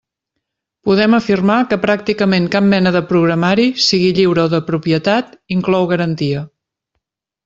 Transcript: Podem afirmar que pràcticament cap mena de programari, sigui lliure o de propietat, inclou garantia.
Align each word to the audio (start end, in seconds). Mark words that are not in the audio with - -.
Podem 0.89 1.15
afirmar 1.15 1.57
que 1.73 1.77
pràcticament 1.83 2.47
cap 2.55 2.65
mena 2.71 2.93
de 2.95 3.01
programari, 3.11 3.67
sigui 3.89 4.07
lliure 4.21 4.45
o 4.47 4.51
de 4.55 4.63
propietat, 4.71 5.37
inclou 5.57 5.87
garantia. 5.93 6.43